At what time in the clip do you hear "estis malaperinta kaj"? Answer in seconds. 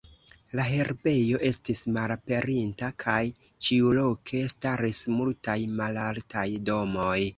1.49-3.19